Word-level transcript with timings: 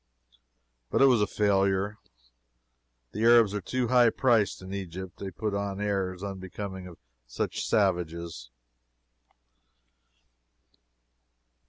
But 0.89 1.03
it 1.03 1.05
was 1.05 1.21
a 1.21 1.27
failure. 1.27 1.99
The 3.11 3.21
Arabs 3.21 3.53
are 3.53 3.61
too 3.61 3.89
high 3.89 4.09
priced 4.09 4.59
in 4.59 4.73
Egypt. 4.73 5.19
They 5.19 5.29
put 5.29 5.53
on 5.53 5.79
airs 5.79 6.23
unbecoming 6.23 6.85
to 6.85 6.97
such 7.27 7.63
savages. 7.63 8.49